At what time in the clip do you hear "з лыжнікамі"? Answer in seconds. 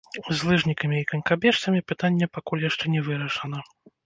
0.27-0.97